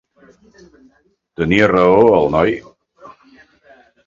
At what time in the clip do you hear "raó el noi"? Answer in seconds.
1.75-2.57